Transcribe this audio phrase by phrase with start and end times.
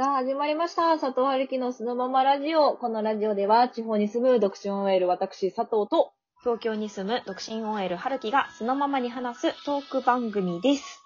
[0.00, 0.98] さあ、始まりました。
[0.98, 2.72] 佐藤春樹のそのままラジオ。
[2.78, 11.02] このラジオでは、地方に住む独身 OL 私、佐藤と、東京に住む独身 OL 春樹がそのままに話すトーク番組です。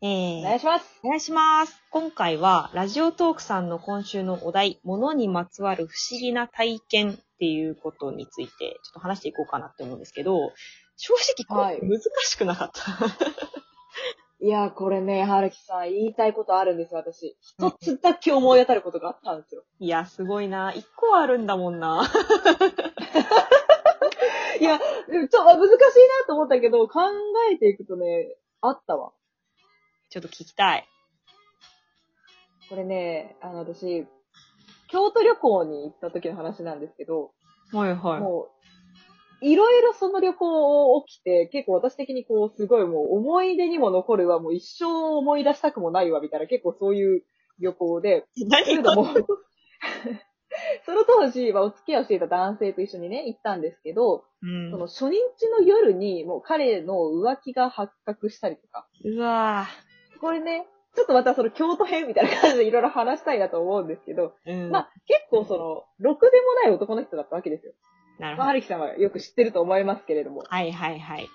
[0.00, 1.00] えー、お願いします。
[1.04, 1.82] お願いします。
[1.90, 10.38] 今回は、ラジオトークさんの今週のお題、物にまつわる不思議な体験っていうことについて、ちょっと話していこうかなって思うんですけど、
[10.96, 12.80] 正直こ難しくなかった？
[12.80, 12.88] い
[14.48, 17.36] やー、これね、春樹さん、言いたいことあるんです、私。
[17.40, 19.64] 一つだけ思い当たることがあったんですよ。
[19.78, 20.72] いや、すごいな。
[20.72, 22.02] 一個はあるんだもんな。
[24.58, 27.00] いや、ちょっと難しいなと思ったけど、考
[27.52, 29.12] えていくとね、あったわ。
[30.08, 30.88] ちょっと聞きたい。
[32.68, 34.06] これね、あの、私、
[34.88, 37.32] 京都旅行に行った時の話なんですけど、
[37.72, 38.20] はいはい。
[38.20, 38.50] もう、
[39.42, 47.22] いろいろその旅行起きて、結構私的にこう、すごいもう思い出にも残るわ、もう一生思い出したくもないわ、みたいな結構そういう
[47.58, 49.06] 旅行で、何うのも、
[50.84, 55.18] その当時、まあ、お付き合いをしていた男性と一緒にね、行ったんですけど、うんその初日
[55.50, 59.66] の夜にもう彼の浮気が発覚したりとか、うわ
[60.20, 64.52] これね、ちょっとまたその京都編みたいな感じでいろいろ話したいなと思うんですけど、ぁ。
[64.52, 64.70] うん。
[64.70, 67.72] まあ結構その、ろくでもない男の人だったわけですよ。
[68.20, 68.46] まあ、なるほど。
[68.48, 70.44] はるきさんはよく知ってると思いますけれども。
[70.46, 71.28] はいはいはい。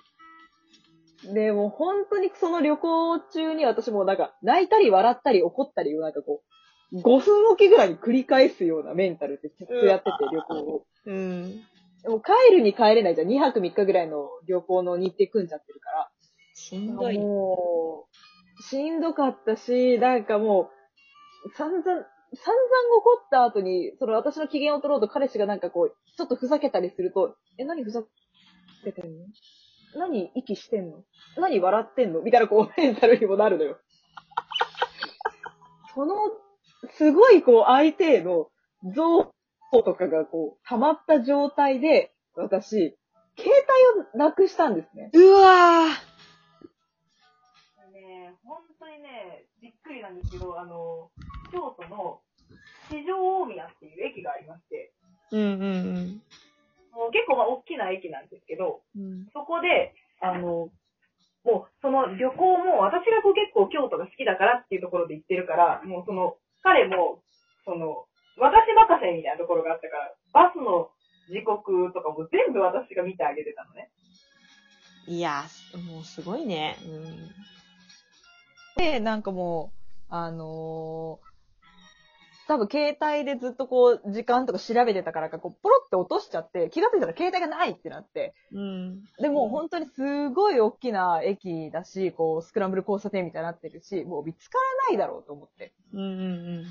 [1.34, 6.42] で、もう本当にその旅行中に私もなんか泣いたり笑ったり怒ったりをなんかこ
[6.92, 10.86] う、5分おきぐらいに繰り返すようなメンタルでずっとやってて旅行を。
[11.06, 11.50] うん。
[12.02, 13.28] でも帰るに帰れないじゃん。
[13.28, 16.10] 2泊3日ぐらいの旅行の日程組んじゃってるから。
[16.54, 17.18] しんどい。
[17.18, 18.06] も
[18.60, 20.70] う、しんどかったし、なんかも
[21.44, 28.02] う、散々、散々怒った後に、その私の機嫌を取ろうと彼氏がなんかこう、ちょっとふざけたりすると、え、何ふざ
[28.84, 29.26] けてんの？
[29.96, 31.04] 何息してんの？
[31.36, 32.22] 何笑ってんの？
[32.22, 33.78] みたいなこう、メンタルにもなるのよ。
[35.94, 36.14] その、
[36.90, 38.48] すごいこう、相手への
[38.82, 39.30] 憎
[39.72, 42.96] 悪とかがこう、溜まった状態で、私、
[43.38, 43.50] 携
[43.94, 45.10] 帯をなくしたんですね。
[45.12, 45.88] うわ
[47.92, 51.10] ね、本当にね、びっくりなんですけど、あの、
[51.50, 52.20] 京都の
[52.90, 56.22] 四条大宮っていう駅がありまして、ーうんうん
[56.96, 59.28] もう結構まあ大きな駅なんですけど、うん。
[59.34, 59.92] そこで、
[60.22, 60.72] あの、
[61.44, 67.20] もうその旅行も私がこう結構京都が好きだからっていうところで行ってるから、もうその、彼も、
[67.64, 68.08] その、
[68.38, 70.90] 私任せみたいなところがあったから、バスの
[71.28, 73.90] 時刻とかも全部私が見てあげてたのね。
[75.06, 76.76] いやー、もうすごいね。
[76.82, 78.82] うん。
[78.82, 79.70] で、なんかも
[80.10, 81.25] う、あのー
[82.48, 88.34] 多分携帯でずっとこう、時間とか調べてたからか、こう、ポロって落としちゃって、気がついたら携帯がないってなって。
[88.52, 89.04] うん。
[89.20, 94.58] でもう本当にすごい大きな駅だし、こう、スクランブル交差点みたいになってるし、もう見つか
[94.88, 95.72] らないだろうと思って。
[95.92, 96.64] うんうん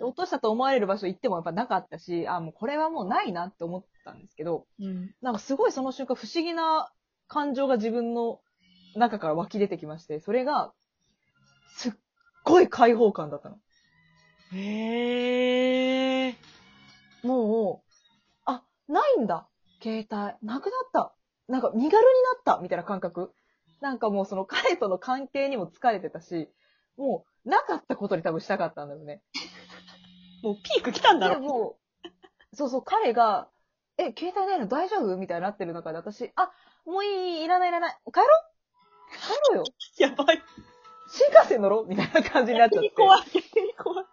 [0.00, 4.86] 落としたと思われる場所行ってもやっぱなかったし、あ、もうこれはもうないなって思ったんですけど、うん。
[4.86, 5.14] うん。
[5.20, 6.90] なんかすごいその瞬間不思議な
[7.28, 8.40] 感情が自分の
[8.96, 10.72] 中から湧き出てきまして、それが、
[11.76, 11.92] すっ
[12.44, 13.58] ごい開放感だったの。
[14.54, 16.34] へー。
[17.26, 17.90] もう、
[18.44, 19.48] あ、ないんだ。
[19.82, 20.46] 携帯。
[20.46, 21.14] なくなった。
[21.48, 21.98] なんか身軽にな
[22.52, 22.60] った。
[22.62, 23.32] みたいな感覚。
[23.80, 26.48] なんかもうその彼との関係にも疲れてたし、
[26.96, 29.22] もうなかったことに多分したかったんだよね。
[30.42, 31.40] もうピーク来たんだでろ。
[31.40, 33.48] もう、そうそう、彼が、
[33.98, 35.16] え、携帯ないの大丈夫？
[35.16, 36.50] みたいになってる中で私、あ、
[36.84, 37.98] もういい、いらないいらない。
[38.12, 38.28] 帰ろう
[39.12, 39.64] 帰ろうよ。
[39.98, 40.42] やばい。
[41.08, 42.88] 新幹線乗ろうみたいな感じになっちゃって。
[42.88, 43.20] 逆に怖い。
[43.32, 44.06] 逆に怖い。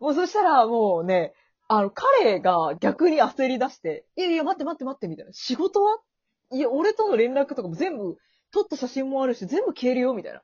[0.00, 1.32] もうそしたらもうね、
[1.68, 5.32] あの、彼が逆に焦り出して、いやいや、待って待って待って、みたいな。
[5.32, 5.98] 仕事は？
[6.52, 8.16] いや、俺との連絡とかも全部、
[8.52, 10.42] 撮った写真もあるし、全部消えるよ、みたいな。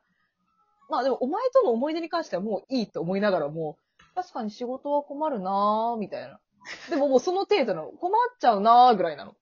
[0.91, 3.77] まあでも、お前との思い出に関してはもういいと思いながらも、
[4.17, 6.41] 確かに仕事は困るなぁ、みたいな。
[6.91, 7.85] でももうその程度の。
[8.01, 9.35] 困っちゃうなぁ、ぐらいなの。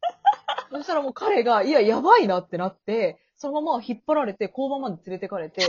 [0.71, 5.67] そしたらもう彼が、いや、やばいなってなって、そのまま引っ張られて、交番まで連れてかれて、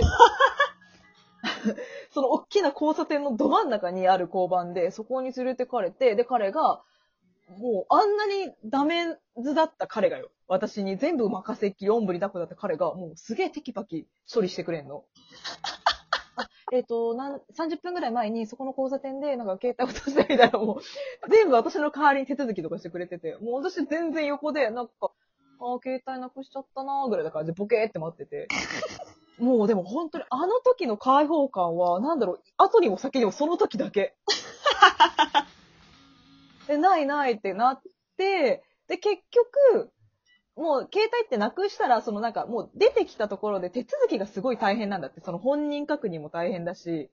[2.12, 6.82] その大きな交差点のど真ん中にある交番で、そこに連れてかれて、で、彼が、
[7.58, 10.30] もうあんなにダメ図だった彼がよ。
[10.48, 15.06] 私に全部任せっきり、おんぶに抱っこだった彼が、もうすげえテキパキ処理してくれんの。
[16.74, 25.12] えっ、と、なん、30分ぐらい前にそこの交差点で、なんか携帯落としたみたいな、もう、全部私の代わりに手続きとかしてくれてて、もう私全然横で、なんか、
[25.60, 28.48] あー携帯なくしちゃったなーぐらいな感じでボケーって待ってて。
[29.42, 34.16] もうでも本当にあの時の解放感は、なんだろう、後にも先にもその時だけ。
[36.68, 37.82] で、ないないってなっ
[38.18, 39.92] て、で、結局、
[40.56, 47.10] もう携帯ってなくしたら、そのなんかもう出てきたところで手続きがすごい大変なんだって、その本人確認も大変だし、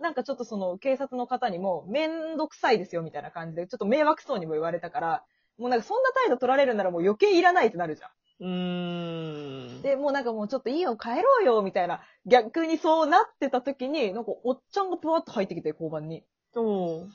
[0.00, 5.24] なんかちょっとその警察の方にも、めんどくさいですよみたいな感じで、ちょっと迷惑そうにも言われたから、
[5.56, 8.10] もうなんかそんな態度取られるならもう余計いらないってなるじゃん。
[8.40, 9.82] うーん。
[9.82, 16.24] で、もうなんかもうちょっといいよ、帰ろうよ、みたいな、逆にそうなってた時に、なんかおっちゃんがぷわっと入ってきて、交番に。
[16.56, 17.08] おう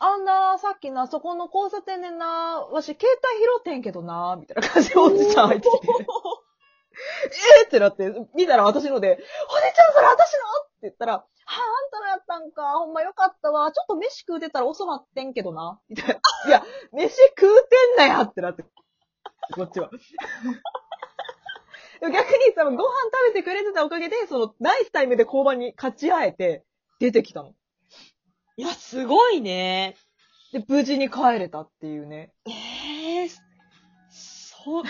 [0.00, 5.86] あんな、さっきな、そこの交差点でな、わし、携帯拾ってんけどな、みたいな感じでおじちゃん入ってきて。
[7.60, 10.38] えーってなって、見たら私ので、おじちゃんそれ私の？
[10.62, 13.72] って言ったら、はあ、あんたのやったんか、ほんまよかったわ。
[13.72, 15.80] ちょっと飯食うてたら遅なってんけどな。
[15.88, 16.14] みたいな。
[16.46, 18.64] いや、飯食うてんなやってなって。
[19.58, 19.90] こっちは。
[22.00, 26.64] でも逆にさ、ご飯食べてくれてたおかげで、その、ナイスタイムで交番に勝ち会えて、
[27.00, 27.54] 出てきたの。
[28.56, 29.96] いや、すごいね。
[30.52, 32.32] で、無事に帰れたっていうね。
[32.46, 33.30] えー、
[34.10, 34.84] そう、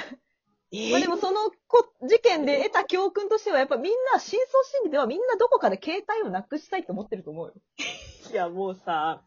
[0.72, 7.54] えー、まあでもそのこ事件で得た教訓としては、やっぱみんな、深層心理ではみんなどこかで携帯をなくしたいと思ってると思うよ。
[8.30, 9.22] いや、もうさ、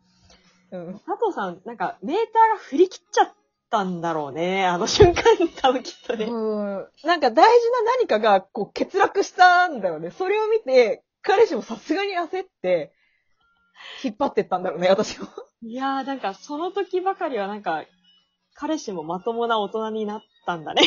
[0.72, 1.00] うん。
[1.00, 3.34] 佐藤さん、なんか、メーターが振り切っちゃっ
[3.72, 4.66] たんだろうね。
[4.66, 6.26] あの瞬間に多分きっとね。
[6.26, 6.88] うん。
[7.04, 10.12] なんか大事な何かが、こう、欠落したんだよね。
[10.12, 12.94] それを見て、彼氏もさすがに焦って、
[14.04, 15.28] 引っ張ってったんだろうね、私も。
[15.64, 17.86] いやー、なんか、その時ばかりはなんか、
[18.54, 20.84] 彼氏もまともな大人になったんだね。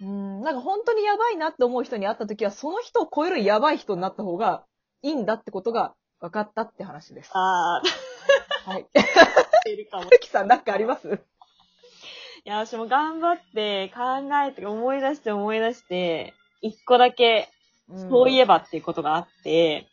[0.00, 0.40] うん。
[0.42, 4.64] なんか本当にやばいなって思う人に会った時は、その人を超えるやばい人になった方が
[5.02, 7.30] いいんだってことが分かったって話です。
[7.34, 7.82] あ
[8.66, 8.86] はい。
[9.66, 10.04] ー、いるかも。
[10.04, 11.08] いゆきさんなんかあります？
[12.44, 14.00] や、私も頑張って考
[14.46, 17.48] えて、思い出して思い出して、一個だけ、
[18.10, 19.86] そういええばっていうことがあって、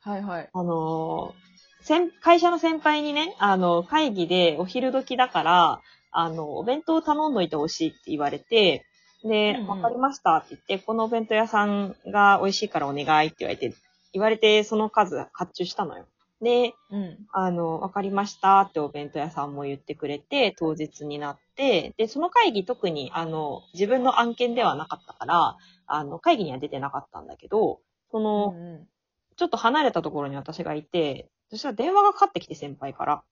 [0.00, 0.50] はいはい。
[0.52, 1.50] あのー
[1.82, 5.80] 先会社の先輩にね、あの、会議でお昼時だから、
[6.10, 8.84] あの、お弁当を頼んどいてほしいって言われて、
[9.24, 13.74] で、うんうんわ、かりましたって言って、このお弁当屋さんが美味しいからお願いって言われて、
[14.12, 16.06] 言われて、その数発注したのよ。
[16.40, 17.18] で、うん。
[17.32, 25.56] あの、わかりましたってお弁当屋さんも言ってくれて、当日になって、で、その会議特に、あの、自分の案件ではなかったから、
[25.86, 28.88] あの、会議には出てなかったんだけど、その、うん
[29.36, 33.22] ちょっと離れたところに私がいて、そしたら電話がかかってきて先輩から。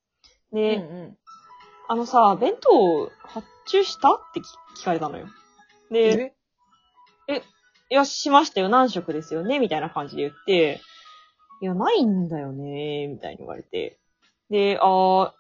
[0.52, 1.18] で、うんうん
[1.86, 4.14] あのさ、弁当発注した？
[4.14, 4.44] って聞
[4.80, 5.26] 聞かれたのよ。
[5.90, 6.34] で、
[7.28, 7.42] え
[7.90, 9.58] いや、しましたよ、何食ですよね？
[9.58, 10.80] みたいな感じで言って、
[11.60, 13.98] いや、ないんだよねみたいに言われて。
[14.50, 15.32] で、あー、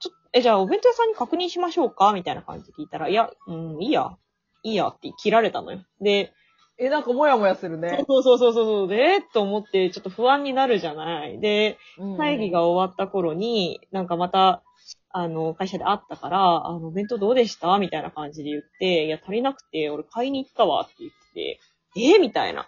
[0.00, 4.16] ちょ、え、じゃあお弁当屋さんに確認しましょうかみたいな感じで聞いたら、いや、うん、いいや、
[4.62, 5.80] いいやって切られたのよ。
[6.00, 6.32] で、
[6.78, 8.04] え、なんかもやもやするね。
[8.06, 11.40] そうそうそうそうそう、で、と思ってちょっと不安になるじゃない。
[11.40, 11.78] で、
[12.18, 14.62] 会議が終わった頃に、なんかまた、
[15.08, 17.78] あの、会社で会ったから、あの、弁当どうでした？
[17.78, 21.60] みたいな感じで言って、いや、足りなくて、俺買いに行ったわって言って
[21.94, 22.66] て、えみたいな。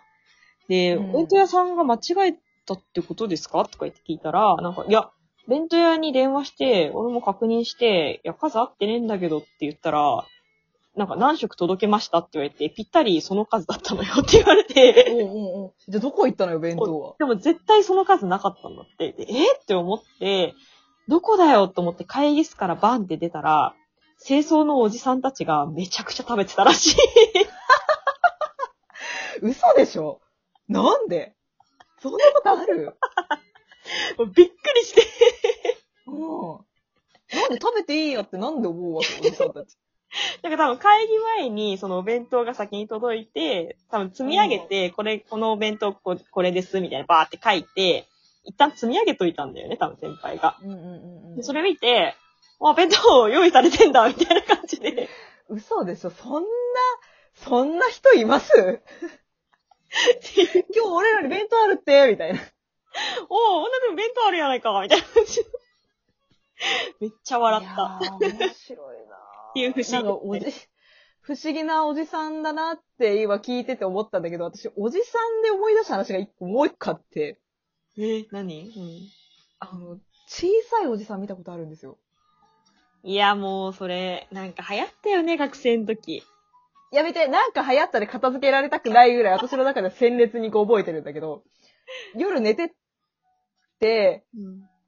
[0.69, 1.99] で、うんお弁当屋さんが間違
[2.31, 2.39] え
[2.69, 3.65] たってことですか？
[3.65, 5.11] とか言って聞いたら、なんか、いや、
[5.49, 10.27] 弁当屋に電話して、俺も確認して、いや、数合ってねえんだけどって言ったら、
[10.95, 15.71] なんか何食届けましたって言われて、ぴったりその数だったのよって言われて、うんうんうん。
[15.89, 17.15] じゃあどこ行ったのよ、弁当は？
[17.19, 19.13] でも絶対その数なかったんだって。
[19.13, 20.55] でえって思って、
[21.07, 23.75] どこだよと思って会議室からバンって出たら、
[24.23, 26.97] 清掃のおじさんたちがめちゃくちゃ食べてたらしい。
[29.41, 30.21] 嘘でしょ？
[30.69, 31.37] なんで？
[32.01, 32.97] そんなことある？
[34.19, 35.03] もうびっくりして。
[36.07, 36.19] うん。
[37.41, 39.19] なんで食べていいやってなんで思うわけ？
[39.21, 39.77] おじさんたち。
[40.43, 48.07] なんか多分会議前にそのお弁当が先に届いて、多分積み上げて、これ、このお弁当ここれですみたいなバーって書いて、
[48.45, 50.57] 一旦積み上げといたんだよね、多分先輩が。
[50.63, 52.15] うんうんうんでそれ見て、
[52.61, 55.09] あ、弁当用意されてんだ、みたいな感じで。
[55.51, 56.11] 嘘でしょ？
[56.11, 56.49] そんな、
[57.35, 58.81] そんな人います？
[60.75, 62.41] 今日俺らに弁当あるって、みたいな。
[63.29, 65.05] おお、女でも弁当あるやないか、みたいな。
[67.01, 67.73] めっちゃ笑った。
[67.73, 70.53] いやー面白いなっていう不思議なんかおじ、
[71.21, 77.39] 不思議なおじさんだなって今聞いてて思ったんだけど、私、おじさんで思い出した話が一個もう一個あって、
[77.97, 79.01] え、何、うん、
[79.61, 81.99] あの、小さいおじさん見たことあるんですよ。
[83.03, 86.23] いや、もう、それ、なんか流行ったよね、学生の時。
[86.91, 91.43] やめて、なんか流行ったで片付けられたくないぐらい、私の中で鮮烈にこう覚えてるんだけど、
[92.17, 92.71] 夜寝てっ
[93.79, 94.25] て、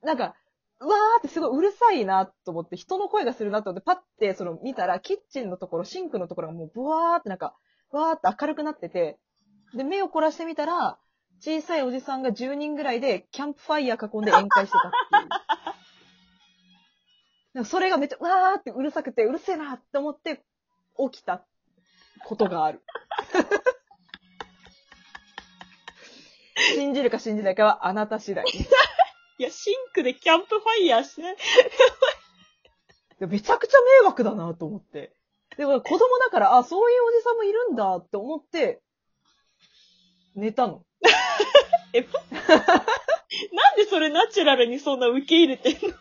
[0.03, 0.35] なんか、
[0.81, 7.55] うわーってすごいうるさいなと思って、人の声がするなと思って、パッてその見たら、キッチンのところ、シンクのところがもうブワーってなんか、
[7.91, 9.19] わーって明るくなってて、
[9.75, 10.99] で、目を凝らしてみたら、
[11.41, 14.91] 小さいおじさんが10人ぐらいで、キャンプファイヤー囲んで宴会してたっ
[17.53, 17.65] ていう。
[17.65, 20.43] それがめっちゃ、わーってうるさくて、うるせえなって思って、
[21.13, 21.45] 起きた
[22.25, 22.83] ことがある。
[26.75, 28.45] 信じるか信じないかはあなた次第。
[29.39, 31.37] いや、シンクでキャンプファイヤーしてない。
[33.19, 35.15] でめちゃくちゃ迷惑だなと思って。
[35.57, 38.83] でも子供だから、あ、そういうおじさんもいるんだって思って、
[40.35, 40.85] 寝たの。
[41.93, 45.97] なんでそれナチュラルにそんな受け入れてんの？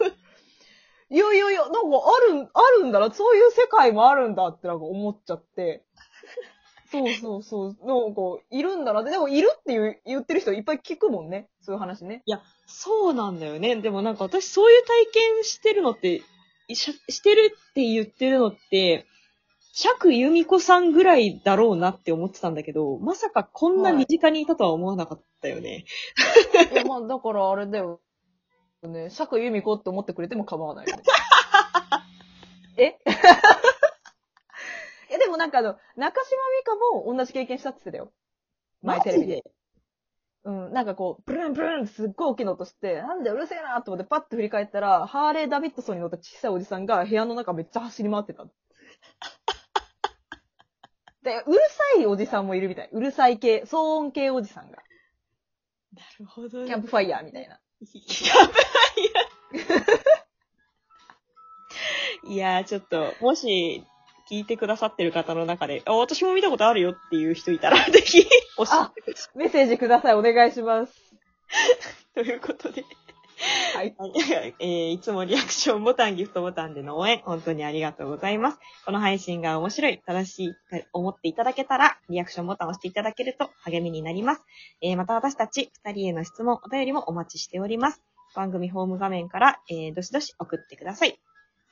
[1.12, 1.82] いやいやいや、なんかあ
[2.32, 5.84] る、あるんだな、そういう世界もあるんだってなんか思っちゃって。
[6.92, 7.78] そうそうそう。
[7.86, 9.12] なんか、いるんだなって。
[9.12, 11.50] でも、いるっていう言ってる人いっぱい聞くもんね。
[11.62, 12.24] そういう話ね。
[12.66, 13.76] そうなんだよね。
[13.76, 16.22] でもなんか私そういう体験してるのって、
[16.74, 19.06] ししてるって言ってるのって、
[19.74, 25.86] 釈由美子さんぐらいだろうなって思ってたんだけど、まさかこんな身近にいたとは思わなかったよね。
[26.74, 28.02] いや、まあ、だからあれだよ。
[28.84, 31.04] ね、釈由美子って思ってくれても構わないよね。
[32.78, 32.98] え？
[35.30, 38.12] もなんかあの、中島美香も同じ経験したって言ってたよ。
[38.82, 39.44] 前テレビで。
[40.46, 48.46] うん、なんかこう、ブルンブルンってすっごい大きいのとして、なんでうるせえなと思ってパッと振り返ったら、ハーレー・ダビッドソンに乗った小さいおじさんが部屋の中めっちゃ走り回ってた。
[51.24, 51.60] で、うる
[51.96, 52.90] さいおじさんもいるみたい。
[52.92, 54.78] うるさい系、騒音系おじさんが。
[55.94, 56.68] なるほどね。
[56.68, 57.60] キャンプファイヤーみたいな。
[57.86, 60.00] キャンプファイヤー。
[62.32, 63.86] いやー、ちょっと、もし、
[64.30, 70.14] 聞いてくださってる方の中で、あ、私も見たことあるよっていう人いたら、 ぜひ、教えてくださメッセージください。
[70.14, 70.94] お願いします。
[72.14, 72.14] い。
[72.14, 72.84] ということで。
[73.74, 73.96] はい。
[73.98, 74.06] は
[74.46, 78.60] いえーいつもリアクションボタン、ギフトボタンでの応援、本当にありがとうございます。
[78.86, 84.44] この配信が面白い、正しいと思っていただけたら、リアクションボタンを押していただけると励みになります。
[84.82, 88.04] えーまた私たち二人への質問、お便りもお待ちしております。
[88.36, 91.18] 番組ホーム画面から、えーどしどし送ってください。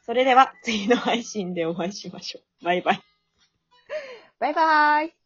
[0.08, 2.66] それでは、次の配信でお会いしましょう。
[2.66, 3.02] バイバイ。
[4.40, 5.17] バイバイ。